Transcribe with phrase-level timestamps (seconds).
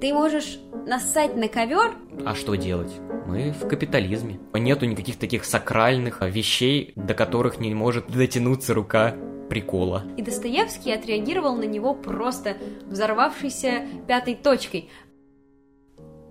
[0.00, 1.94] Ты можешь нассать на ковер?
[2.24, 2.90] А что делать?
[3.26, 4.40] Мы в капитализме.
[4.54, 9.14] Нету никаких таких сакральных вещей, до которых не может дотянуться рука
[9.50, 10.02] прикола.
[10.16, 14.88] И Достоевский отреагировал на него просто взорвавшейся пятой точкой.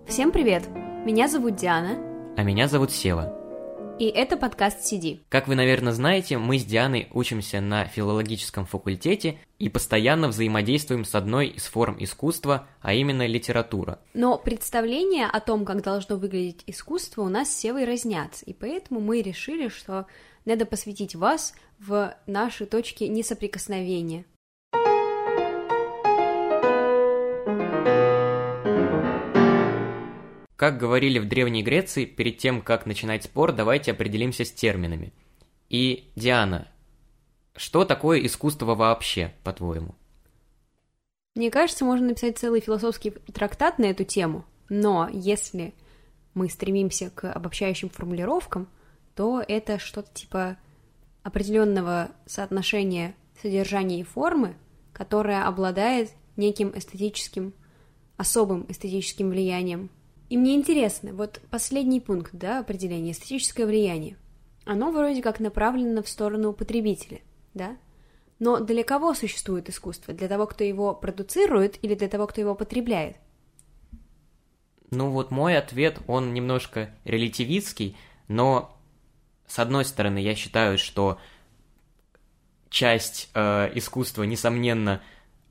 [0.07, 0.67] Всем привет!
[1.05, 1.97] Меня зовут Диана.
[2.37, 3.40] А меня зовут Сева.
[4.01, 5.21] И это подкаст «Сиди».
[5.29, 11.13] Как вы, наверное, знаете, мы с Дианой учимся на филологическом факультете и постоянно взаимодействуем с
[11.13, 13.99] одной из форм искусства, а именно литература.
[14.15, 19.01] Но представления о том, как должно выглядеть искусство, у нас с Севой разнятся, и поэтому
[19.01, 20.07] мы решили, что
[20.45, 24.25] надо посвятить вас в наши точки несоприкосновения.
[30.61, 35.11] Как говорили в Древней Греции, перед тем, как начинать спор, давайте определимся с терминами.
[35.69, 36.67] И, Диана,
[37.55, 39.95] что такое искусство вообще, по-твоему?
[41.33, 45.73] Мне кажется, можно написать целый философский трактат на эту тему, но если
[46.35, 48.69] мы стремимся к обобщающим формулировкам,
[49.15, 50.57] то это что-то типа
[51.23, 54.55] определенного соотношения содержания и формы,
[54.93, 57.55] которое обладает неким эстетическим,
[58.17, 59.89] особым эстетическим влиянием
[60.31, 64.15] и мне интересно, вот последний пункт, да, определение, эстетическое влияние,
[64.63, 67.19] оно вроде как направлено в сторону потребителя,
[67.53, 67.75] да?
[68.39, 70.13] Но для кого существует искусство?
[70.13, 73.17] Для того, кто его продуцирует или для того, кто его потребляет?
[74.89, 77.97] Ну вот мой ответ, он немножко релятивистский,
[78.29, 78.73] но
[79.47, 81.19] с одной стороны я считаю, что
[82.69, 85.01] часть э, искусства, несомненно,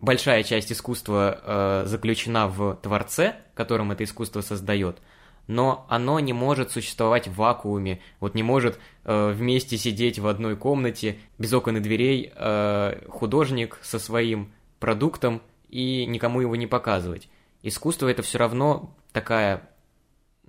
[0.01, 4.99] большая часть искусства э, заключена в творце, которым это искусство создает,
[5.47, 10.57] но оно не может существовать в вакууме, вот не может э, вместе сидеть в одной
[10.57, 17.29] комнате без окон и дверей э, художник со своим продуктом и никому его не показывать.
[17.63, 19.69] Искусство это все равно такая,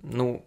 [0.02, 0.46] ну,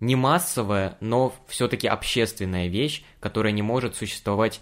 [0.00, 4.60] не массовая, но все-таки общественная вещь, которая не может существовать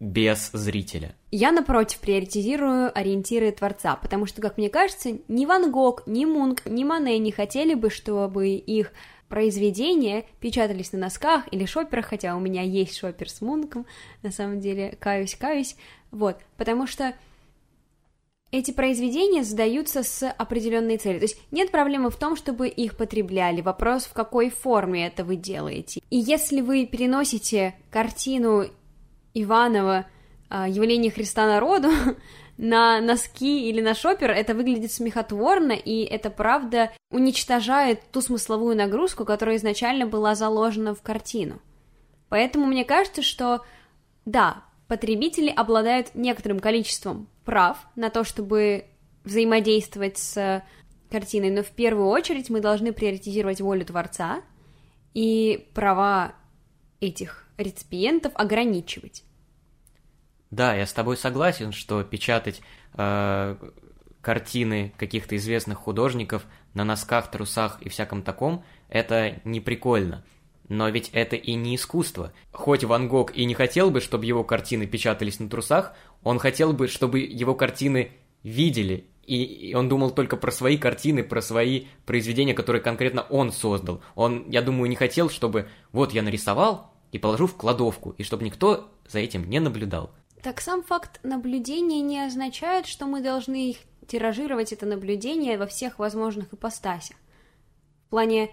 [0.00, 1.14] без зрителя.
[1.30, 6.64] Я, напротив, приоритизирую ориентиры Творца, потому что, как мне кажется, ни Ван Гог, ни Мунк,
[6.64, 8.92] ни Мане не хотели бы, чтобы их
[9.28, 13.86] произведения печатались на носках или шоперах, хотя у меня есть шопер с Мунком,
[14.22, 15.76] на самом деле, каюсь, каюсь,
[16.10, 17.14] вот, потому что
[18.50, 21.20] эти произведения задаются с определенной целью.
[21.20, 23.60] То есть нет проблемы в том, чтобы их потребляли.
[23.60, 26.00] Вопрос, в какой форме это вы делаете.
[26.10, 28.64] И если вы переносите картину
[29.34, 30.06] Иванова
[30.48, 31.88] а, «Явление Христа народу»
[32.56, 39.24] на носки или на шопер, это выглядит смехотворно, и это, правда, уничтожает ту смысловую нагрузку,
[39.24, 41.60] которая изначально была заложена в картину.
[42.28, 43.64] Поэтому мне кажется, что,
[44.26, 48.84] да, потребители обладают некоторым количеством прав на то, чтобы
[49.24, 50.62] взаимодействовать с
[51.10, 54.42] картиной, но в первую очередь мы должны приоритизировать волю Творца
[55.14, 56.34] и права
[57.00, 59.24] этих реципиентов ограничивать.
[60.50, 62.60] Да, я с тобой согласен, что печатать
[62.94, 63.56] э,
[64.20, 66.44] картины каких-то известных художников
[66.74, 70.24] на носках, трусах и всяком таком это не прикольно.
[70.68, 72.32] Но ведь это и не искусство.
[72.52, 76.72] Хоть Ван Гог и не хотел бы, чтобы его картины печатались на трусах, он хотел
[76.72, 79.06] бы, чтобы его картины видели.
[79.26, 84.00] И он думал только про свои картины, про свои произведения, которые конкретно он создал.
[84.14, 88.44] Он, я думаю, не хотел, чтобы вот я нарисовал, и положу в кладовку, и чтобы
[88.44, 90.10] никто за этим не наблюдал.
[90.42, 93.76] Так сам факт наблюдения не означает, что мы должны их
[94.06, 97.16] тиражировать это наблюдение во всех возможных ипостасях.
[98.06, 98.50] В плане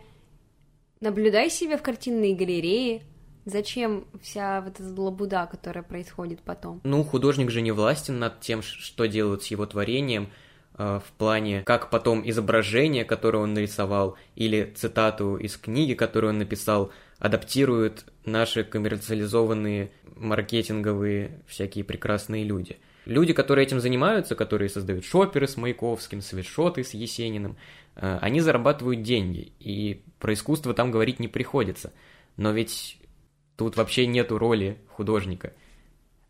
[0.99, 3.03] наблюдай себя в картинной галерее,
[3.47, 6.81] Зачем вся вот эта лабуда, которая происходит потом?
[6.83, 10.29] Ну, художник же не властен над тем, что делают с его творением,
[10.77, 16.39] э, в плане, как потом изображение, которое он нарисовал, или цитату из книги, которую он
[16.39, 22.77] написал, адаптируют наши коммерциализованные маркетинговые всякие прекрасные люди.
[23.05, 27.55] Люди, которые этим занимаются, которые создают шоперы с Маяковским, свитшоты с Есениным,
[27.95, 31.93] э, они зарабатывают деньги, и про искусство там говорить не приходится.
[32.35, 32.99] Но ведь
[33.55, 35.53] тут вообще нету роли художника.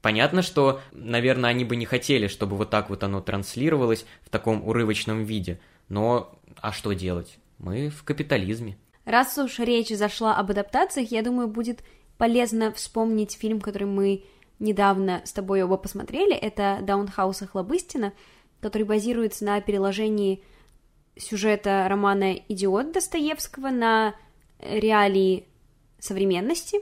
[0.01, 4.65] Понятно, что, наверное, они бы не хотели, чтобы вот так вот оно транслировалось в таком
[4.65, 5.59] урывочном виде,
[5.89, 7.39] но а что делать?
[7.57, 8.77] Мы в капитализме.
[9.07, 11.81] Раз уж речь зашла об адаптациях, я думаю, будет
[12.18, 14.25] полезно вспомнить фильм, который мы
[14.59, 16.36] недавно с тобой оба посмотрели.
[16.36, 18.12] Это «Даунхауса Хлобыстина»,
[18.59, 20.44] который базируется на переложении
[21.15, 24.13] сюжета романа «Идиот» Достоевского на
[24.59, 25.48] реалии
[26.00, 26.80] современности.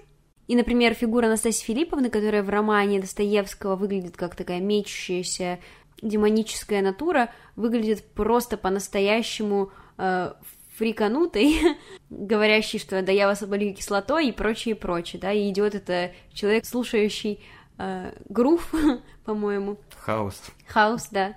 [0.47, 5.59] И, например, фигура Анастасии Филипповны, которая в романе Достоевского выглядит как такая мечущаяся
[6.01, 10.33] демоническая натура выглядит просто по-настоящему э,
[10.77, 11.77] фриканутой,
[12.09, 16.65] говорящий, что да я вас оболью кислотой и прочее, прочее, да, и идет это человек,
[16.65, 17.43] слушающий
[17.77, 18.73] э, грув,
[19.25, 19.77] по-моему.
[19.97, 20.41] Хаос.
[20.67, 21.35] Хаос, да.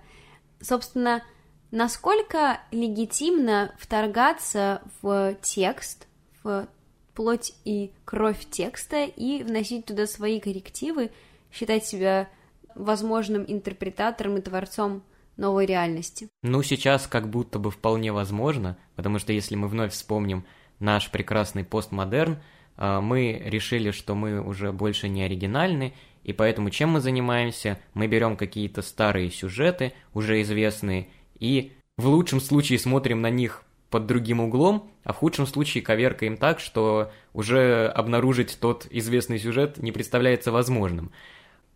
[0.61, 1.23] Собственно,
[1.71, 6.07] насколько легитимно вторгаться в текст,
[6.43, 6.69] в
[7.15, 11.11] плоть и кровь текста и вносить туда свои коррективы,
[11.53, 12.29] считать себя
[12.75, 15.03] возможным интерпретатором и творцом
[15.39, 16.29] новой реальности.
[16.43, 20.45] Ну, сейчас как будто бы вполне возможно, потому что если мы вновь вспомним
[20.79, 22.39] наш прекрасный постмодерн,
[22.77, 25.95] а, мы решили, что мы уже больше не оригинальны,
[26.25, 27.79] и поэтому чем мы занимаемся?
[27.95, 31.09] Мы берем какие-то старые сюжеты, уже известные,
[31.39, 36.37] и в лучшем случае смотрим на них под другим углом, а в худшем случае коверкаем
[36.37, 41.11] так, что уже обнаружить тот известный сюжет не представляется возможным.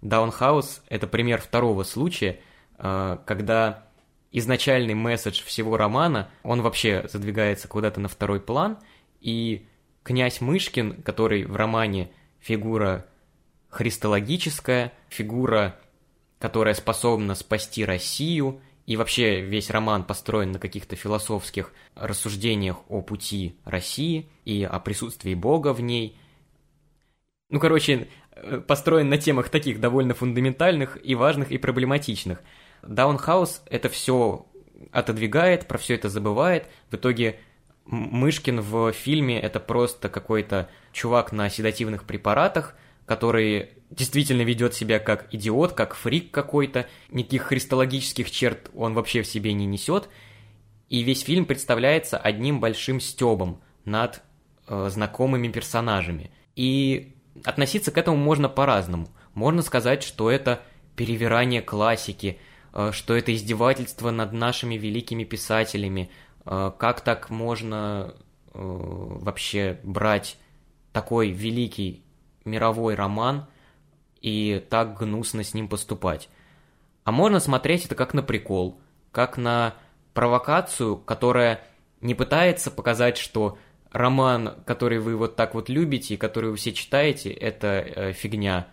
[0.02, 2.38] Даунхаус– это пример второго случая, э,
[2.82, 3.84] когда
[4.32, 8.78] изначальный месседж всего романа, он вообще задвигается куда-то на второй план,
[9.20, 9.66] и
[10.02, 13.06] князь Мышкин, который в романе фигура
[13.68, 15.78] христологическая, фигура,
[16.40, 23.56] которая способна спасти Россию, и вообще весь роман построен на каких-то философских рассуждениях о пути
[23.64, 26.18] России и о присутствии Бога в ней.
[27.48, 32.42] Ну, короче, Э, построен на темах таких довольно фундаментальных и важных и проблематичных.
[32.82, 34.46] Даунхаус это все
[34.90, 36.66] отодвигает, про все это забывает.
[36.90, 37.38] В итоге
[37.86, 42.76] Мышкин в фильме это просто какой-то чувак на седативных препаратах,
[43.06, 49.26] который действительно ведет себя как идиот, как фрик какой-то, никаких христологических черт он вообще в
[49.26, 50.08] себе не несет,
[50.88, 54.22] и весь фильм представляется одним большим стебом над
[54.68, 56.30] э, знакомыми персонажами.
[56.54, 59.08] И относиться к этому можно по-разному.
[59.34, 60.60] Можно сказать, что это
[60.96, 62.38] перевирание классики,
[62.92, 66.10] что это издевательство над нашими великими писателями.
[66.44, 70.38] Э, как так можно э, вообще брать
[70.92, 72.02] такой великий
[72.44, 73.46] мировой роман
[74.20, 76.28] и так гнусно с ним поступать?
[77.04, 78.80] А можно смотреть это как на прикол,
[79.10, 79.74] как на
[80.14, 81.64] провокацию, которая
[82.00, 83.58] не пытается показать, что
[83.90, 88.68] роман, который вы вот так вот любите и который вы все читаете, это э, фигня,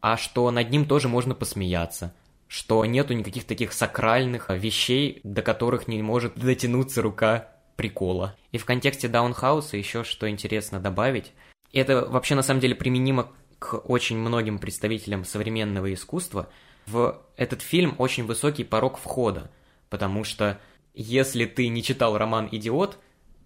[0.00, 2.14] а что над ним тоже можно посмеяться,
[2.52, 8.36] что нету никаких таких сакральных вещей, до которых не может дотянуться рука прикола.
[8.50, 11.32] И в контексте Даунхауса еще что интересно добавить,
[11.72, 16.50] это вообще на самом деле применимо к очень многим представителям современного искусства,
[16.84, 19.50] в этот фильм очень высокий порог входа,
[19.88, 20.60] потому что
[20.92, 22.98] если ты не читал роман «Идиот»,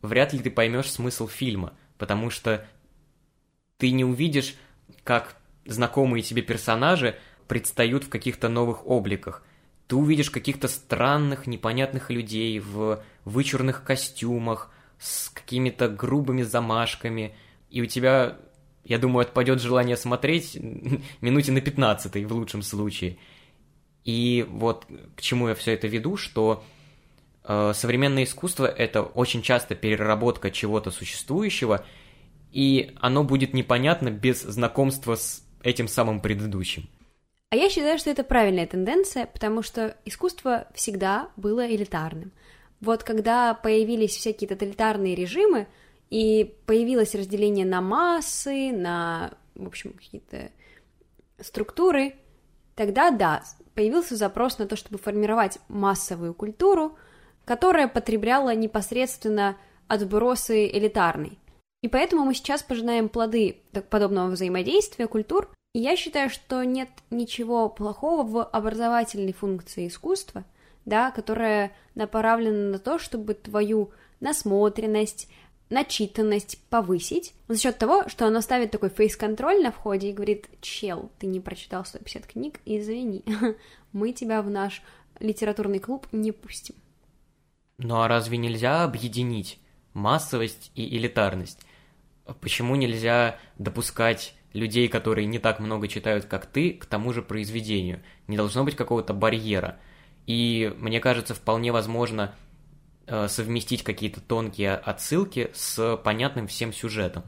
[0.03, 2.67] вряд ли ты поймешь смысл фильма, потому что
[3.77, 4.57] ты не увидишь,
[5.05, 7.17] как знакомые тебе персонажи
[7.49, 9.43] предстают в каких-то новых обликах.
[9.87, 17.35] Ты увидишь каких-то странных, непонятных людей в вычурных костюмах, с какими-то грубыми замашками,
[17.71, 18.39] и у тебя,
[18.85, 20.57] я думаю, отпадет желание смотреть
[21.21, 23.19] минуте на 15 в лучшем случае.
[24.05, 26.65] И вот к чему я все это веду, что
[27.47, 31.85] Э, современное искусство— это очень часто переработка чего-то существующего,
[32.51, 36.89] и оно будет непонятно без знакомства с этим самым предыдущим.
[37.51, 42.33] А я считаю, что это правильная тенденция, потому что искусство всегда было элитарным.
[42.81, 45.69] Вот когда появились всякие тоталитарные режимы,
[46.11, 50.51] и появилось разделение на массы, на, в общем, какие-то
[51.41, 52.15] структуры,
[52.75, 53.43] тогда, да,
[53.75, 56.97] появился запрос на то, чтобы формировать массовую культуру,
[57.45, 59.57] которая потребляла непосредственно
[59.89, 61.39] отбросы элитарной.
[61.83, 68.23] И поэтому мы сейчас пожинаем плоды подобного взаимодействия культур, я считаю, что нет ничего плохого
[68.23, 70.45] в образовательной функции искусства,
[70.85, 73.91] да, которая направлена на то, чтобы твою
[74.21, 75.29] насмотренность,
[75.69, 81.11] начитанность повысить за счет того, что оно ставит такой фейс-контроль на входе и говорит, чел,
[81.19, 83.25] ты не прочитал 150 книг, извини,
[83.93, 84.83] мы тебя в наш
[85.19, 86.77] литературный клуб не пустим.
[87.79, 89.61] Ну а разве нельзя объединить
[89.93, 91.61] массовость и элитарность?
[92.41, 98.03] Почему нельзя допускать людей, которые не так много читают, как ты, к тому же произведению?
[98.27, 99.79] Не должно быть какого-то барьера.
[100.27, 102.35] И мне кажется, вполне возможно
[103.07, 107.25] э, совместить какие-то тонкие отсылки с понятным всем сюжетом.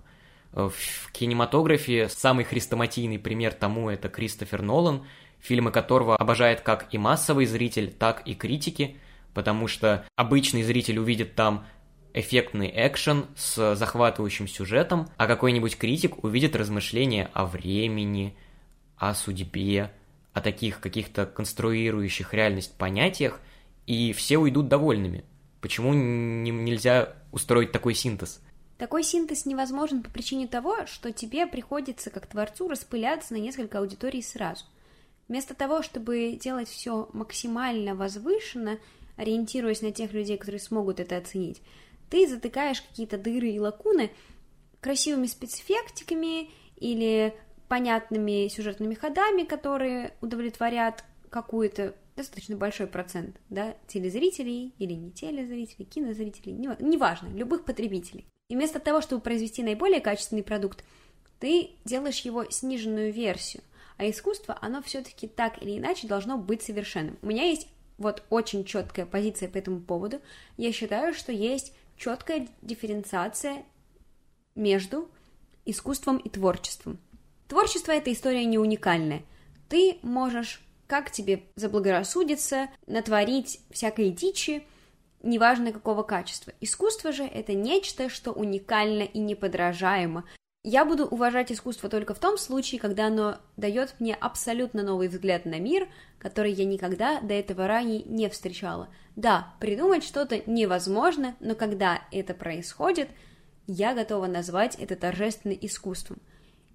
[0.53, 5.05] Э, в кинематографе самый хрестоматийный пример тому это Кристофер Нолан,
[5.39, 8.97] фильмы которого обожает как и массовый зритель, так и критики–
[9.39, 11.65] потому что обычный зритель увидит там
[12.15, 18.35] эффектный экшен с захватывающим сюжетом, а какой-нибудь критик увидит размышления о времени,
[18.97, 19.93] о судьбе,
[20.33, 23.41] о таких каких-то конструирующих реальность понятиях,
[23.87, 25.25] и все уйдут довольными.
[25.61, 28.41] Почему не, нельзя устроить такой синтез?
[28.79, 34.23] Такой синтез невозможен по причине того, что тебе приходится как творцу распыляться на несколько аудиторий
[34.23, 34.65] сразу.
[35.27, 38.79] Вместо того, чтобы делать все максимально возвышенно,
[39.17, 41.61] ориентируясь на тех людей, которые смогут это оценить,
[42.11, 44.11] ты затыкаешь какие-то дыры и лакуны
[44.81, 47.35] красивыми спецэффектиками или
[47.69, 56.53] понятными сюжетными ходами, которые удовлетворят какую-то достаточно большой процент, да, телезрителей или не телезрителей, кинозрителей,
[56.53, 58.27] неважно, любых потребителей.
[58.49, 60.85] И вместо того, чтобы произвести наиболее качественный продукт,
[61.38, 63.62] ты делаешь его сниженную версию.
[63.99, 67.19] А искусство, оно все-таки так или иначе должно быть совершенным.
[67.23, 70.21] У меня есть вот очень четкая позиция по этому поводу.
[70.57, 73.64] Я считаю, что есть четкая дифференциация
[74.55, 75.11] между
[75.67, 76.99] искусством и творчеством.
[77.49, 79.23] Творчество— это история не уникальная.
[79.69, 84.64] Ты можешь, как тебе заблагорассудится, натворить всякой дичи,
[85.23, 86.52] неважно какого качества.
[86.61, 90.25] Искусство же это нечто, что уникально и неподражаемо.
[90.64, 95.45] Я буду уважать искусство только в том случае, когда оно дает мне абсолютно новый взгляд
[95.45, 95.88] на мир,
[96.19, 98.88] который я никогда до этого ранее не встречала.
[99.19, 103.09] Да, придумать что-то невозможно, но когда это происходит,
[103.67, 106.23] я готова назвать это торжественным искусством.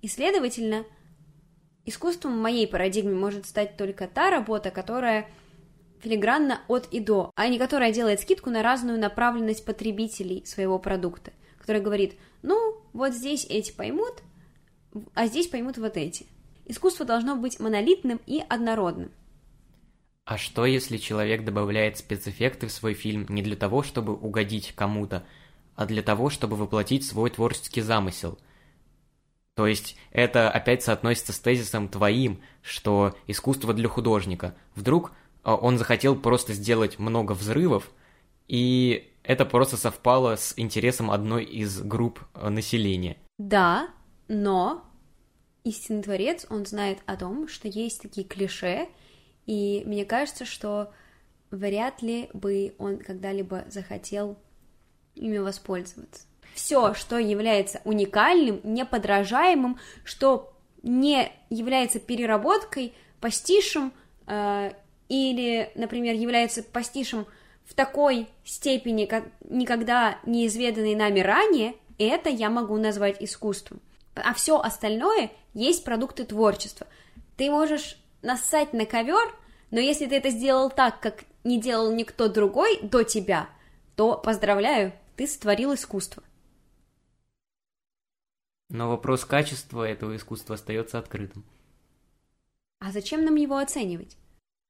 [0.02, 0.84] И, следовательно,
[1.86, 5.30] искусством моей парадигме может стать только та работа, которая
[6.02, 11.32] филигранно от и до, а не которая делает скидку на разную направленность потребителей своего продукта,
[11.58, 14.22] которая говорит, ну, вот здесь эти поймут,
[15.14, 16.28] а здесь поймут вот эти.
[16.66, 19.14] Искусство должно быть монолитным и однородным.
[20.26, 25.26] А что, если человек добавляет спецэффекты в свой фильм не для того, чтобы угодить кому-то,
[25.76, 28.40] а для того, чтобы воплотить свой творческий замысел?
[29.56, 34.56] То есть это опять соотносится с тезисом твоим, что искусство для художника.
[34.76, 35.12] Вдруг
[35.44, 37.92] а, он захотел просто сделать много взрывов,
[38.48, 43.18] и это просто совпало с интересом одной из групп а, населения.
[43.38, 43.90] Да,
[44.28, 44.84] но
[45.64, 48.88] истинный творец, он знает о том, что есть такие клише,
[49.46, 50.92] и мне кажется, что
[51.52, 54.38] вряд ли бы он когда-либо захотел
[55.16, 56.24] ими воспользоваться.
[56.54, 63.94] Все, что является уникальным, неподражаемым, что не является переработкой, пастишем
[64.28, 64.72] э,
[65.10, 67.26] или, например, является пастишем
[67.66, 73.80] в такой степени, как никогда не изведанной нами ранее, это я могу назвать искусством.
[74.16, 76.88] А все остальное есть продукты творчества.
[77.38, 79.36] Ты можешь нассать на ковер,
[79.72, 83.50] но если ты это сделал так, как не делал никто другой до тебя,
[83.96, 86.24] то поздравляю, ты сотворил искусство.
[88.70, 91.46] Но вопрос качества этого искусства остается открытым.
[92.80, 94.18] А зачем нам его оценивать?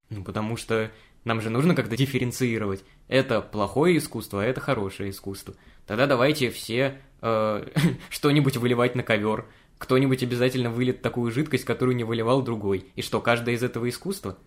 [0.09, 0.91] Ну, потому что
[1.23, 2.83] нам же нужно как-то дифференцировать.
[3.07, 5.55] Это плохое искусство, а это хорошее искусство.
[5.87, 7.67] Тогда давайте все э,
[8.09, 9.47] что-нибудь выливать на ковер.
[9.83, 12.89] Кто-нибудь обязательно вылет такую жидкость, которую не выливал другой.
[12.95, 14.37] И что, каждое из этого искусство?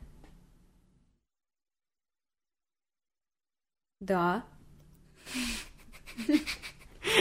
[4.00, 4.46] Да.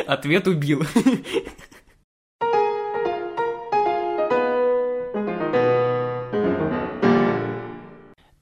[0.08, 0.84] Ответ убил.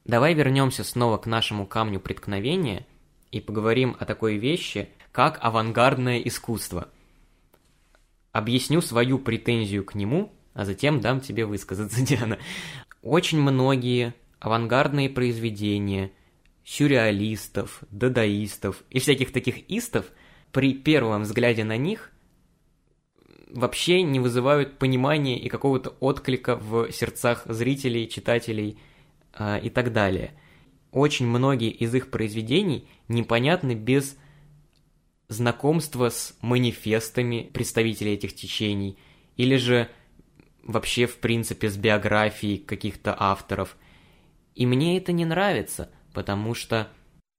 [0.06, 2.86] Давай вернемся снова к нашему камню преткновения
[3.32, 6.90] и поговорим о такой вещи, как авангардное искусство.
[8.34, 12.38] Объясню свою претензию к нему, а затем дам тебе высказаться, Диана.
[13.02, 16.12] Очень многие авангардные произведения
[16.66, 20.08] сюрреалистов, дадаистов и всяких таких истов
[20.52, 22.12] при первом взгляде на них
[23.50, 28.78] вообще не вызывают понимания и какого-то отклика в сердцах зрителей, читателей–
[29.38, 30.32] э, и так далее.
[30.92, 34.18] Очень многие из их произведений непонятны без
[35.34, 38.98] знакомства с манифестами представителей этих течений,
[39.36, 39.90] или же
[40.64, 43.76] вообще, в принципе, с биографией каких-то авторов.
[44.56, 46.88] И мне это не нравится, потому что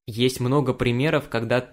[0.07, 1.71] есть много примеров, когда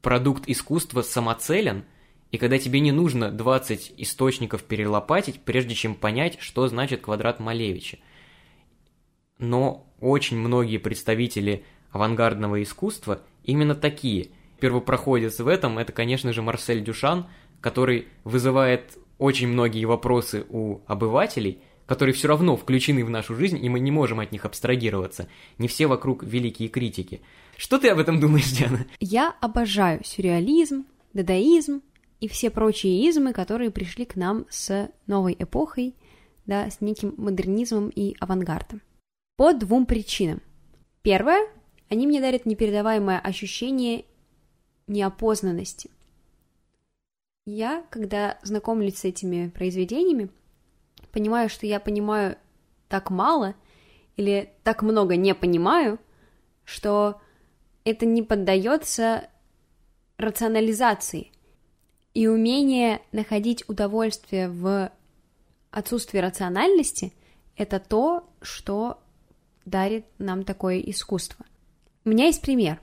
[0.00, 1.84] продукт искусства самоцелен,
[2.30, 7.98] и когда тебе не нужно 20 источников перелопатить, прежде чем понять, что значит квадрат Малевича–
[9.42, 14.28] но очень многие представители авангардного искусства именно такие.
[14.62, 17.26] Первопроходец в этом– это, конечно же, Марсель Дюшан,
[17.60, 23.68] который вызывает очень многие вопросы у обывателей, которые все равно включены в нашу жизнь, и
[23.68, 25.26] мы не можем от них абстрагироваться.
[25.58, 27.22] Не все вокруг великие критики.
[27.56, 28.86] Что ты об этом думаешь, Диана?
[29.00, 31.82] Я обожаю сюрреализм, дадаизм
[32.20, 35.96] и все прочие измы, которые пришли к нам с новой эпохой,
[36.46, 38.80] да, с неким модернизмом и авангардом.
[39.36, 40.40] По двум причинам.
[41.02, 41.48] Первое,
[41.88, 44.04] они мне дарят непередаваемое ощущение
[44.86, 45.90] неопознанности.
[47.44, 50.30] Я, когда знакомлюсь с этими произведениями,
[51.10, 52.36] понимаю, что я понимаю
[52.88, 53.54] так мало
[54.16, 55.98] или так много не понимаю,
[56.64, 57.20] что
[57.84, 59.28] это не поддается
[60.18, 61.32] рационализации.
[62.14, 64.92] И умение находить удовольствие в
[65.70, 67.12] отсутствии рациональности—
[67.56, 69.02] это то, что
[69.64, 71.44] дарит нам такое искусство.
[72.04, 72.80] У меня есть пример.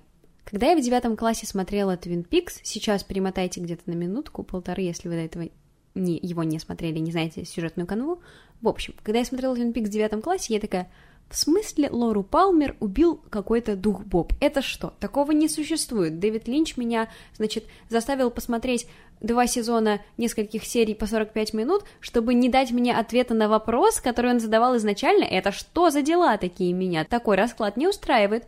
[0.49, 5.07] Когда я в девятом классе смотрела Twin Peaks, сейчас перемотайте где-то на минутку, полторы, если
[5.07, 5.49] вы до этого
[5.93, 8.21] не, его не смотрели, не знаете сюжетную канву.
[8.61, 10.91] В общем, когда я смотрела Twin Peaks в девятом классе, я такая,
[11.29, 14.33] в смысле Лору Палмер убил какой-то дух Боб?
[14.39, 14.95] Это что?
[14.99, 16.17] Такого не существует.
[16.17, 18.87] Дэвид Линч меня, значит, заставил посмотреть
[19.21, 24.31] два сезона нескольких серий по 45 минут, чтобы не дать мне ответа на вопрос, который
[24.31, 25.25] он задавал изначально.
[25.25, 27.05] Это что за дела такие меня?
[27.05, 28.47] Такой расклад не устраивает.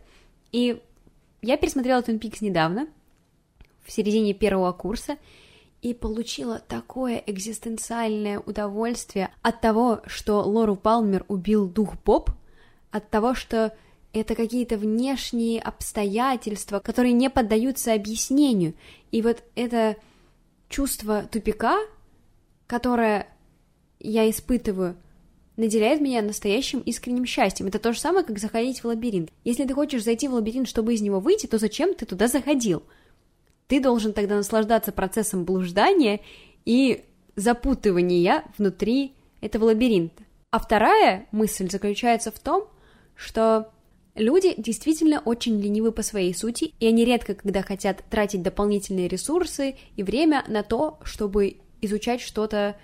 [0.50, 0.82] И
[1.42, 2.88] я пересмотрела Twin Peaks недавно,
[3.84, 5.18] в середине первого курса,
[5.82, 12.30] и получила такое экзистенциальное удовольствие от того, что Лору Палмер убил дух Боб,
[12.92, 13.76] от того, что
[14.12, 18.74] это какие-то внешние обстоятельства, которые не поддаются объяснению.
[19.10, 19.96] И вот это
[20.68, 21.78] чувство тупика,
[22.68, 23.26] которое
[23.98, 24.96] я испытываю,
[25.56, 27.66] наделяет меня настоящим искренним счастьем.
[27.66, 29.30] Это то же самое, как заходить в лабиринт.
[29.44, 32.82] Если ты хочешь зайти в лабиринт, чтобы из него выйти, то зачем ты туда заходил?
[33.66, 36.20] Ты должен тогда наслаждаться процессом блуждания
[36.64, 37.04] и
[37.36, 40.22] запутывания внутри этого лабиринта.
[40.50, 42.68] А вторая мысль заключается в том,
[43.14, 43.70] что
[44.14, 49.76] люди действительно очень ленивы по своей сути, и они редко, когда хотят тратить дополнительные ресурсы
[49.96, 52.76] и время на то, чтобы изучать что-то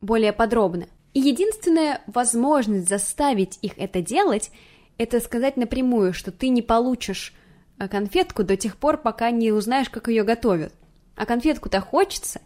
[0.00, 0.86] более подробно.
[1.18, 4.52] И единственная возможность заставить их это делать,
[4.98, 7.34] это сказать напрямую, что ты не получишь
[7.80, 10.72] э, конфетку до тех пор, пока не узнаешь, как ее готовят.
[11.16, 12.40] А конфетку-то хочется,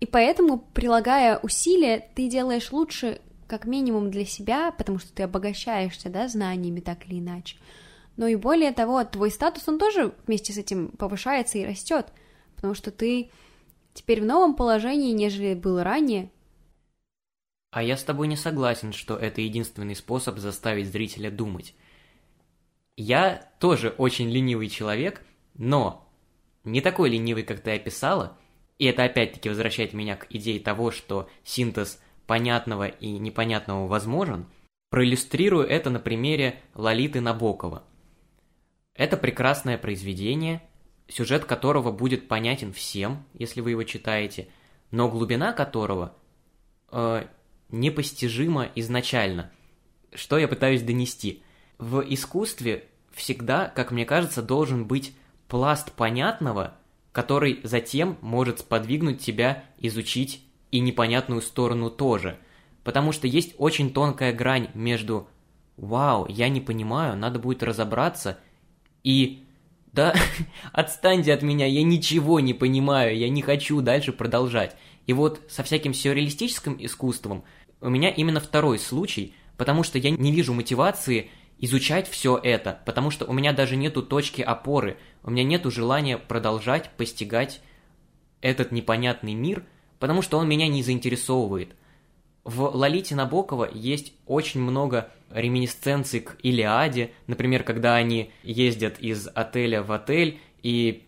[0.00, 6.08] и поэтому, прилагая усилия, ты делаешь лучше как минимум для себя, потому что ты обогащаешься,
[6.08, 7.58] да, знаниями так или иначе.
[8.16, 12.06] Но и более того, твой статус, он тоже вместе с этим повышается и растет,
[12.54, 13.28] потому что ты
[13.92, 16.30] теперь в новом положении, нежели был ранее.
[17.76, 21.74] А я с тобой не согласен, что это единственный способ заставить зрителя думать.
[22.96, 25.20] Я тоже очень ленивый человек,
[25.52, 26.08] но
[26.64, 28.38] не такой ленивый, как ты описала,
[28.78, 34.46] и это опять-таки возвращает меня к идее того, что синтез понятного и непонятного возможен,
[34.88, 37.84] проиллюстрирую это на примере Лолиты Набокова.
[38.94, 40.62] Это прекрасное произведение,
[41.08, 44.48] сюжет которого будет понятен всем, если вы его читаете,
[44.90, 46.16] но глубина которого
[46.90, 47.26] э,
[47.70, 49.50] непостижима изначально.
[50.14, 51.42] Что я пытаюсь донести?
[51.78, 55.14] В искусстве всегда, как мне кажется, должен быть
[55.48, 56.74] пласт понятного,
[57.12, 62.38] который затем может сподвигнуть тебя изучить и непонятную сторону тоже.
[62.84, 65.28] Потому что есть очень тонкая грань между
[65.76, 68.38] «Вау, я не понимаю, надо будет разобраться»
[69.02, 69.42] и
[69.92, 70.14] «Да,
[70.72, 74.76] отстаньте от меня, я ничего не понимаю, я не хочу дальше продолжать».
[75.06, 77.44] И вот со всяким сюрреалистическим искусством
[77.80, 83.10] у меня именно второй случай, потому что я не вижу мотивации изучать все это, потому
[83.10, 87.60] что у меня даже нету точки опоры, у меня нету желания продолжать постигать
[88.40, 89.64] этот непонятный мир–
[89.98, 91.74] потому что он меня не заинтересовывает.
[92.44, 99.82] В Лолите Набокова есть очень много реминисценций к Илиаде, например, когда они ездят из отеля
[99.82, 101.04] в отель, и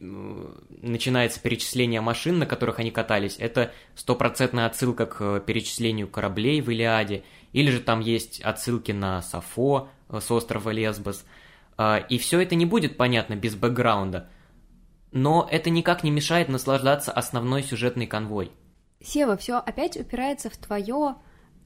[0.82, 7.24] начинается перечисление машин, на которых они катались, это стопроцентная отсылка к перечислению кораблей в Илиаде,
[7.52, 11.24] или же там есть отсылки на Сафо э, с острова Лесбос,
[11.76, 14.30] а, и все это не будет понятно без бэкграунда,
[15.10, 18.52] но это никак не мешает наслаждаться основной сюжетной конвой.
[19.02, 21.16] Сева, все опять упирается в твое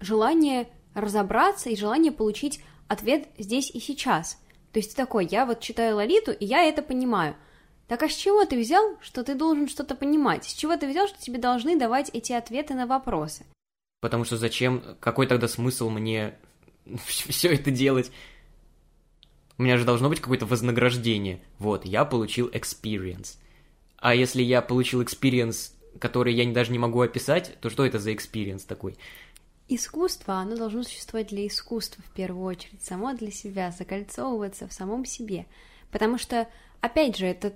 [0.00, 4.40] желание разобраться и желание получить ответ здесь и сейчас.
[4.72, 7.36] То есть ты такой, я вот читаю Лолиту, и я это понимаю.
[7.92, 10.46] Так а с чего ты взял, что ты должен что-то понимать?
[10.46, 13.44] С чего ты взял, что тебе должны давать эти ответы на вопросы?
[14.00, 16.34] Потому что зачем, какой тогда смысл мне
[17.06, 18.10] все это делать?
[19.58, 21.42] У меня же должно быть какое-то вознаграждение.
[21.58, 23.36] Вот, я получил experience.
[23.98, 28.14] А если я получил experience который я даже не могу описать, то что это за
[28.14, 28.96] experience такой?
[29.68, 35.04] Искусство, оно должно существовать для искусства в первую очередь, само для себя, закольцовываться в самом
[35.04, 35.44] себе.
[35.90, 36.48] Потому что,
[36.80, 37.52] опять же, это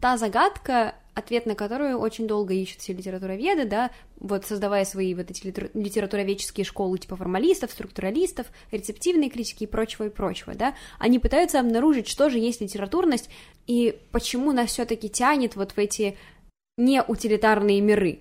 [0.00, 5.30] та загадка, ответ на которую очень долго ищут все литературоведы, да, вот создавая свои вот
[5.30, 11.60] эти литературоведческие школы типа формалистов, структуралистов, рецептивной критики и прочего и прочего, да, они пытаются
[11.60, 13.28] обнаружить, что же есть литературность
[13.66, 16.16] и почему нас все-таки тянет вот в эти
[16.76, 18.20] неутилитарные миры.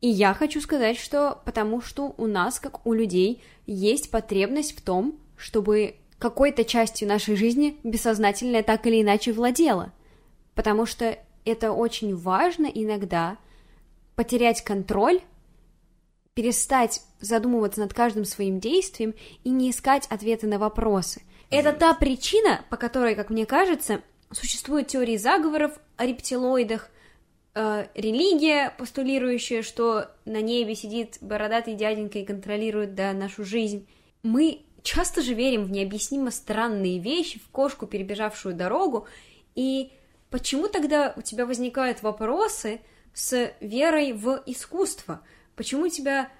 [0.00, 4.82] И я хочу сказать, что потому что у нас, как у людей, есть потребность в
[4.82, 9.92] том, чтобы какой-то частью нашей жизни бессознательное так или иначе владело.
[10.58, 13.38] Потому что это очень важно иногда
[14.16, 15.20] потерять контроль,
[16.34, 21.22] перестать задумываться над каждым своим действием и не искать ответы на вопросы.
[21.48, 26.90] Это та причина, по которой, как мне кажется, существуют теории заговоров о рептилоидах,
[27.54, 33.86] э, религия, постулирующая, что на небе сидит бородатый дяденька и контролирует да, нашу жизнь.
[34.24, 39.06] Мы часто же верим в необъяснимо странные вещи, в кошку, перебежавшую дорогу,
[39.54, 39.92] и
[40.30, 42.80] почему тогда у тебя возникают вопросы
[43.14, 45.20] с верой в искусство?
[45.56, 46.30] Почему тебя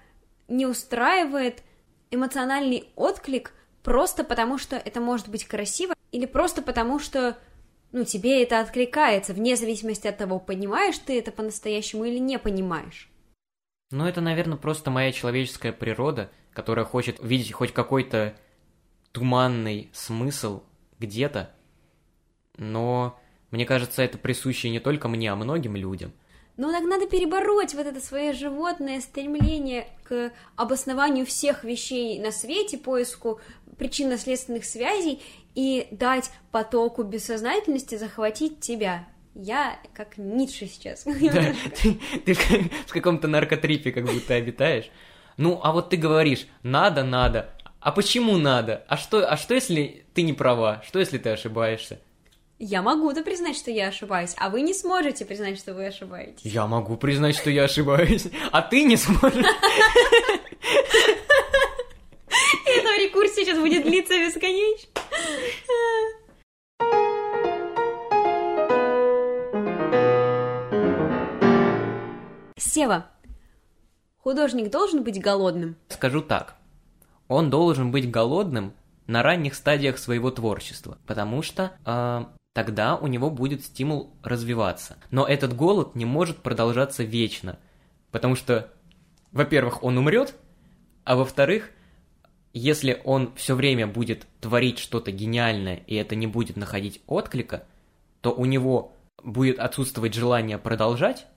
[0.47, 1.63] не устраивает
[2.11, 7.37] эмоциональный отклик просто потому, что это может быть красиво, или просто потому, что
[7.91, 13.09] ну, тебе это откликается, вне зависимости от того, понимаешь ты это по-настоящему или не понимаешь.
[13.91, 18.35] Ну, это, наверное, просто моя человеческая природа, которая хочет видеть хоть какой-то
[19.11, 20.61] туманный смысл
[20.99, 21.51] где-то,
[22.57, 23.19] но
[23.51, 26.11] мне кажется, это присуще не только мне, а многим людям.
[26.57, 32.77] Ну, так надо перебороть вот это свое животное стремление к обоснованию всех вещей на свете,
[32.77, 33.39] поиску
[33.77, 35.21] причинно-следственных связей
[35.55, 39.07] и дать потоку бессознательности захватить тебя.
[39.35, 41.05] Я как Ницше сейчас.
[41.21, 44.91] Да, ты, ты в каком-то наркотрипе как будто обитаешь.
[45.37, 47.55] Ну, а вот ты говоришь, надо, надо.
[47.79, 48.83] А почему надо?
[48.89, 50.83] А что, а что если ты не права?
[50.85, 52.01] Что если ты ошибаешься?
[52.61, 56.41] Я могу то признать, что я ошибаюсь, а вы не сможете признать, что вы ошибаетесь.
[56.43, 59.45] Я могу признать, что я ошибаюсь, а ты не сможешь.
[62.65, 64.89] Эта рекурсия сейчас будет длиться бесконечно.
[72.57, 73.09] Сева,
[74.17, 75.77] художник должен быть голодным?
[75.87, 76.57] Скажу так.
[77.29, 78.73] Он должен быть голодным
[79.07, 84.97] на ранних стадиях своего творчества, потому что э, тогда у него будет стимул развиваться.
[85.11, 87.59] Но этот голод не может продолжаться вечно,
[88.11, 88.73] потому что,
[89.31, 90.35] во-первых, он умрет,
[91.03, 91.71] а во-вторых,
[92.53, 97.65] если он все время будет творить что-то гениальное, и это не будет находить отклика,
[98.21, 101.27] то у него будет отсутствовать желание продолжать,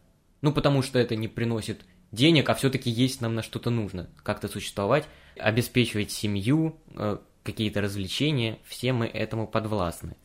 [0.40, 4.48] ну потому что это не приносит денег, а все-таки есть нам на что-то нужно, как-то
[4.48, 10.16] существовать, обеспечивать семью, э, какие-то развлечения, все мы этому подвластны.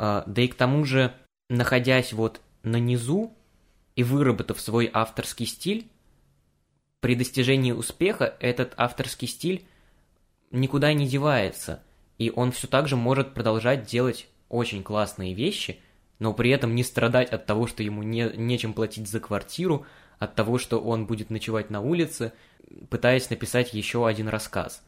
[0.00, 1.12] А, да и к тому же,
[1.48, 3.34] находясь вот на низу
[3.96, 5.90] и выработав свой авторский стиль,
[7.00, 9.66] при достижении успеха этот авторский стиль
[10.52, 11.82] никуда не девается,
[12.16, 15.80] и он все так же может продолжать делать очень классные вещи,
[16.20, 19.84] но при этом не страдать от того, что ему не, нечем платить за квартиру,
[20.20, 22.32] от того, что он будет ночевать на улице,
[22.88, 24.82] пытаясь написать еще один рассказ.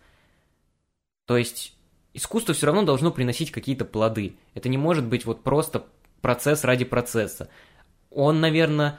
[1.26, 1.74] То есть
[2.14, 4.36] искусство все равно должно приносить какие-то плоды.
[4.54, 5.86] Это не может быть вот просто
[6.20, 7.48] процесс ради процесса.
[8.10, 8.98] Он, наверное,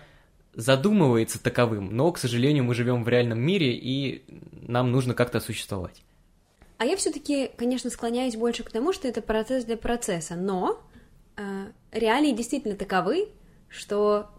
[0.53, 6.03] задумывается таковым, но, к сожалению, мы живем в реальном мире, и нам нужно как-то существовать.
[6.77, 10.81] А я все-таки, конечно, склоняюсь больше к тому, что это процесс для процесса, но
[11.37, 13.29] э, реалии действительно таковы,
[13.69, 14.31] что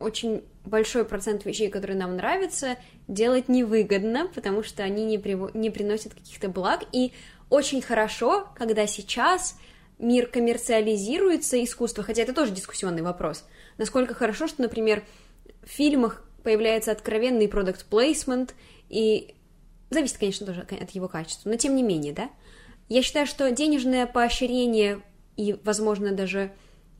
[0.00, 5.36] очень большой процент вещей, которые нам нравятся, делать невыгодно, потому что они не, при...
[5.56, 7.12] не приносят каких-то благ, и
[7.50, 9.58] очень хорошо, когда сейчас
[9.98, 13.44] мир коммерциализируется искусство, хотя это тоже дискуссионный вопрос.
[13.76, 15.04] Насколько хорошо, что, например,
[15.62, 18.54] в фильмах появляется откровенный продукт плейсмент
[18.88, 19.34] и
[19.90, 22.30] зависит, конечно, тоже от его качества, но тем не менее, да.
[22.88, 25.02] Я считаю, что денежное поощрение
[25.36, 26.52] и, возможно, даже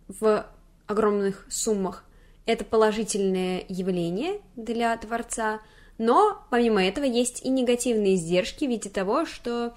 [0.09, 0.47] в
[0.87, 2.05] огромных суммах
[2.47, 5.61] это положительное явление для творца,
[5.99, 9.75] но помимо этого есть и негативные издержки в виде того, что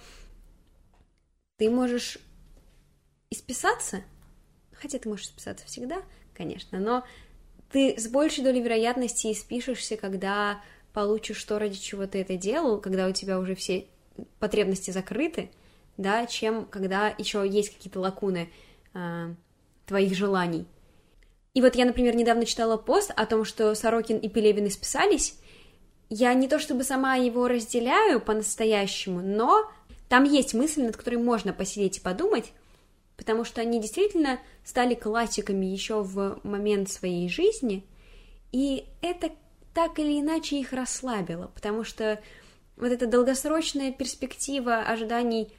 [1.57, 2.17] ты можешь
[3.29, 4.03] исписаться,
[4.73, 6.01] хотя ты можешь исписаться всегда,
[6.33, 7.03] конечно, но
[7.71, 10.61] ты с большей долей вероятности испишешься, когда
[10.93, 13.87] получишь то, ради чего ты это делал, когда у тебя уже все
[14.39, 15.49] потребности закрыты,
[15.97, 18.51] да, чем когда еще есть какие-то лакуны
[18.93, 19.33] э,
[19.85, 20.67] твоих желаний.
[21.53, 25.39] И вот я, например, недавно читала пост о том, что Сорокин и Пелевин исписались.
[26.09, 29.71] Я не то чтобы сама его разделяю по-настоящему, но
[30.13, 32.51] там есть мысль, над которой можно посидеть и подумать,
[33.17, 37.83] потому что они действительно стали классиками еще в момент своей жизни,
[38.51, 39.31] и это
[39.73, 42.21] так или иначе их расслабило, потому что
[42.77, 45.51] вот эта долгосрочная перспектива ожиданий,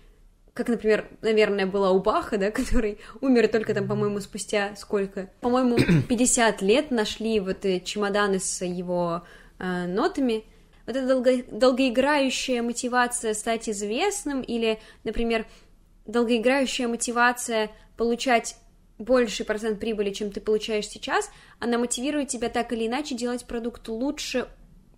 [0.52, 5.30] как, например, наверное, была у Баха, да, который умер только там, по-моему, спустя сколько?
[5.40, 9.24] По-моему, 50 лет нашли вот чемоданы с его
[9.58, 10.44] э, нотами.
[10.86, 15.46] Вот эта долго, долгоиграющая мотивация стать известным или, например,
[16.06, 18.56] долгоиграющая мотивация получать
[18.98, 23.88] больший процент прибыли, чем ты получаешь сейчас, она мотивирует тебя так или иначе делать продукт
[23.88, 24.48] лучше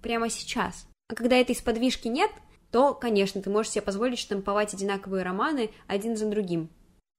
[0.02, 0.86] прямо сейчас.
[1.08, 2.30] А когда этой сподвижки нет,
[2.70, 6.68] то, конечно, ты можешь себе позволить штамповать одинаковые романы один за другим.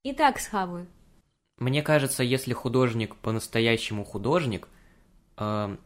[0.03, 0.87] Итак, схавы.
[1.57, 4.67] Мне кажется, если художник по-настоящему художник,
[5.37, 5.77] э,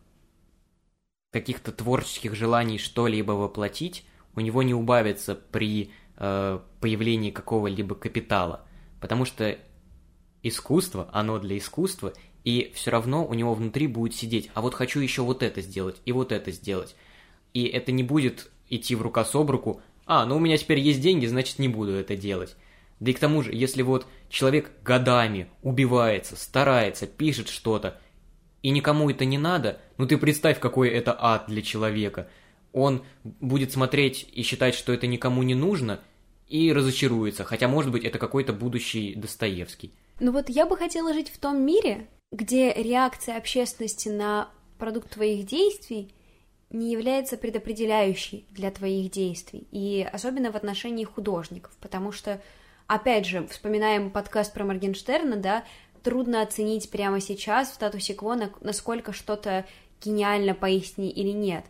[1.32, 8.66] каких-то творческих желаний что-либо воплотить, у него не убавится при э, появлении какого-либо капитала.
[9.00, 9.58] Потому что
[10.44, 12.14] искусство, оно для искусства,
[12.44, 16.02] и все равно у него внутри будет сидеть, а вот хочу еще вот это сделать
[16.06, 16.96] и вот это сделать.
[17.54, 21.02] И это не будет идти в рука об руку, а, ну у меня теперь есть
[21.02, 22.56] деньги, значит не буду это делать.
[23.00, 28.00] Да и к тому же, если вот человек годами убивается, старается, пишет что-то,
[28.62, 32.30] и никому это не надо, ну ты представь, какой это ад для человека.
[32.74, 36.00] Он будет смотреть и считать, что это никому не нужно,
[36.48, 39.94] и разочаруется, хотя, может быть, это какой-то будущий Достоевский.
[40.20, 45.46] Ну вот я бы хотела жить в том мире, где реакция общественности на продукт твоих
[45.46, 46.14] действий
[46.70, 52.42] не является предопределяющей для твоих действий, и особенно в отношении художников, потому что,
[52.88, 55.64] опять же, вспоминаем подкаст про Моргенштерна, да,
[56.04, 59.66] трудно оценить прямо сейчас в статусе кво, насколько что-то
[60.02, 61.66] гениально поистине или нет.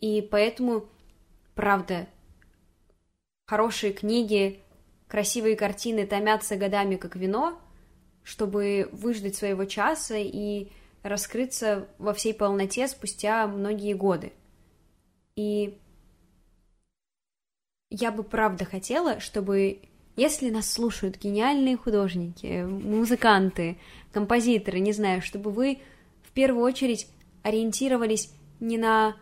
[0.00, 0.86] И поэтому,
[1.54, 2.06] правда,
[3.46, 4.60] хорошие книги,
[5.08, 7.58] красивые картины томятся годами как вино,
[8.22, 10.68] чтобы выждать своего часа и
[11.02, 14.32] раскрыться во всей полноте спустя многие годы.
[15.36, 15.78] И
[17.90, 19.80] я бы правда хотела, чтобы,
[20.16, 23.78] если нас слушают гениальные художники, музыканты,
[24.12, 25.80] композиторы, не знаю, чтобы вы
[26.22, 27.08] в первую очередь
[27.42, 29.16] ориентировались не на,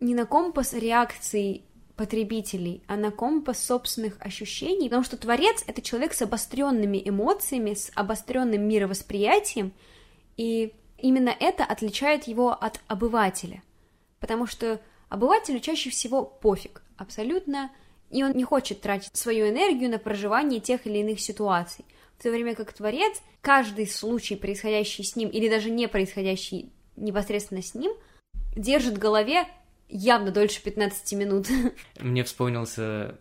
[0.00, 1.64] не на компас реакций
[1.96, 7.92] потребителей, а на компас собственных ощущений, потому что творец— это человек с обостренными эмоциями, с
[7.94, 9.72] обостренным мировосприятием,
[10.38, 13.62] и именно это отличает его от обывателя,
[14.18, 17.70] потому что обывателю чаще всего пофиг, абсолютно,
[18.10, 21.84] и он не хочет тратить свою энергию на проживание тех или иных ситуаций,
[22.18, 27.62] в то время как творец, каждый случай, происходящий с ним, или даже не происходящий непосредственно
[27.62, 27.92] с ним,
[28.54, 29.46] держит в голове
[29.88, 31.46] явно дольше 15 минут.
[32.00, 33.16] Мне вспомнился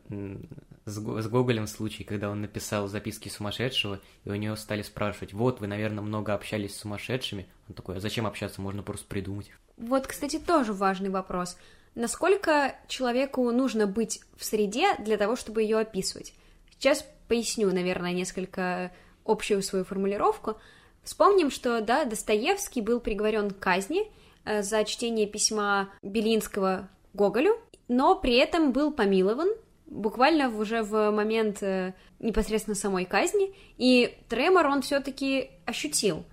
[0.86, 5.60] с, с Гоголем случай, когда он написал записки сумасшедшего, и у него стали спрашивать, вот,
[5.60, 7.48] вы, наверное, много общались с сумасшедшими.
[7.68, 9.52] Он такой, а зачем общаться, можно просто придумать.
[9.78, 11.58] Вот, кстати, тоже важный вопрос.
[12.00, 16.34] Насколько человеку нужно быть в среде для того, чтобы ее описывать?
[16.72, 18.92] Сейчас поясню, наверное, несколько
[19.26, 20.58] общую свою формулировку.
[21.04, 24.12] Вспомним, что, да, Достоевский был приговорен к казни–
[24.50, 29.50] Э, за чтение письма Белинского Гоголю, но при этом был помилован
[29.86, 36.26] буквально уже в момент э, непосредственно самой казни, и тремор он все-таки ощутил.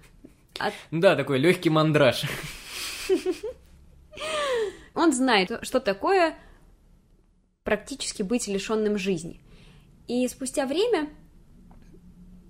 [0.58, 0.72] От...
[0.90, 2.24] Да, такой легкий мандраж.
[4.96, 6.36] Он знает, что такое
[7.62, 9.40] практически быть лишенным жизни.
[10.08, 11.10] И спустя время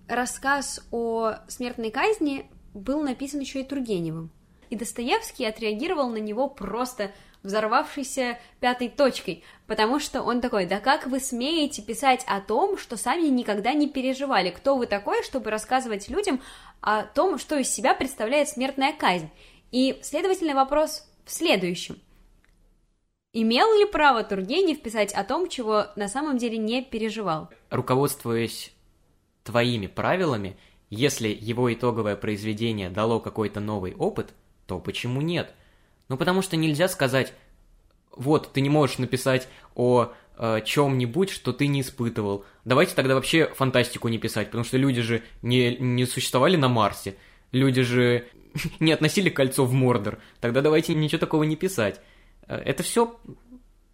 [0.08, 4.30] рассказ о смертной казни был написан еще и Тургеневым
[4.70, 11.06] и Достоевский отреагировал на него просто взорвавшейся пятой точкой, потому что он такой, да как
[11.06, 16.08] вы смеете писать о том, что сами никогда не переживали, кто вы такой, чтобы рассказывать
[16.08, 16.40] людям
[16.80, 19.30] о том, что из себя представляет смертная казнь.
[19.70, 22.00] И, следовательно, вопрос в следующем.
[23.38, 27.50] Имел ли право Тургенев писать о том, чего на самом деле не переживал?
[27.70, 28.72] Руководствуясь
[29.44, 30.56] твоими правилами,
[30.88, 34.32] если его итоговое произведение дало какой-то новый опыт–
[34.66, 35.54] то почему нет?
[36.08, 37.32] Ну, потому что нельзя сказать,
[38.14, 42.44] вот, ты не можешь написать о э, чем-нибудь, что ты не испытывал.
[42.64, 47.16] Давайте тогда вообще фантастику не писать, потому что люди же не, не существовали на Марсе,
[47.52, 48.26] люди же
[48.80, 52.00] не относили кольцо в Мордор, тогда давайте ничего такого не писать.
[52.48, 53.18] Э, это все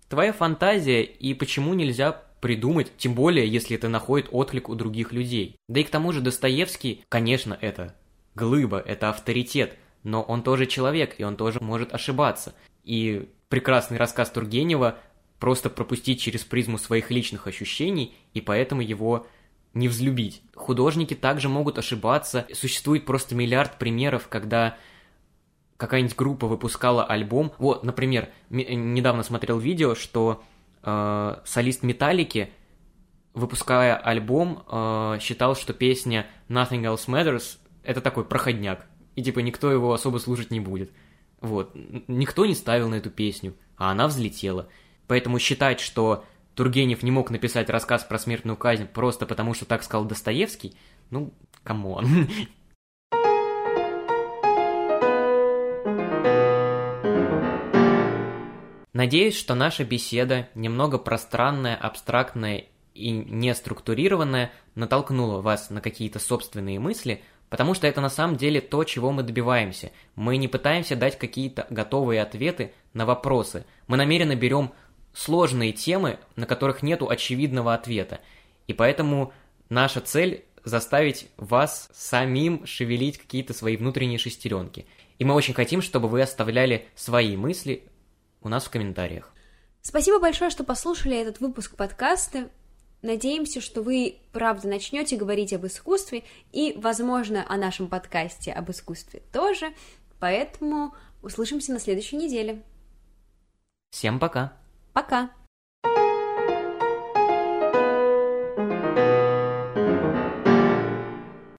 [0.08, 5.56] твоя фантазия, и почему нельзя придумать, тем более, если это находит отклик у других людей.
[5.68, 7.94] Да и к тому же Достоевский, конечно, это
[8.34, 12.54] глыба, это авторитет, но он тоже человек, и он тоже может ошибаться.
[12.82, 14.98] И прекрасный рассказ Тургенева
[15.38, 19.26] просто пропустить через призму своих личных ощущений, и поэтому его
[19.74, 20.42] не взлюбить.
[20.54, 22.46] Художники также могут ошибаться.
[22.52, 24.76] Существует просто миллиард примеров, когда
[25.82, 27.52] какая-нибудь группа выпускала альбом.
[27.58, 30.40] Вот, например, недавно смотрел видео, что
[30.84, 32.52] э, солист Металлики,
[33.34, 38.86] выпуская альбом, э, считал, что песня Nothing Else Matters это такой проходняк.
[39.16, 40.92] И типа никто его особо слушать не будет.
[41.40, 41.72] Вот.
[42.06, 44.68] Никто не ставил на эту песню, а она взлетела.
[45.08, 49.82] Поэтому считать, что Тургенев не мог написать рассказ про смертную казнь просто потому, что так
[49.82, 50.76] сказал Достоевский,
[51.10, 52.06] ну, come on.
[59.02, 67.20] Надеюсь, что наша беседа, немного пространная, абстрактная и неструктурированная, натолкнула вас на какие-то собственные мысли,
[67.50, 69.90] потому что это на самом деле то, чего мы добиваемся.
[70.14, 73.66] Мы не пытаемся дать какие-то готовые ответы на вопросы.
[73.88, 74.70] Мы намеренно берем
[75.12, 78.20] сложные темы, на которых нету очевидного ответа.
[78.68, 79.32] И поэтому
[79.68, 84.86] наша цель заставить вас самим шевелить какие-то свои внутренние шестеренки.
[85.18, 87.82] И мы очень хотим, чтобы вы оставляли свои мысли
[88.44, 89.32] у нас в комментариях.
[89.80, 92.50] Спасибо большое, что послушали этот выпуск подкаста.
[93.02, 99.22] Надеемся, что вы, правда, начнете говорить об искусстве и, возможно, о нашем подкасте об искусстве
[99.32, 99.74] тоже.
[100.20, 102.62] Поэтому услышимся на следующей неделе.
[103.90, 104.56] Всем пока!
[104.92, 105.30] Пока!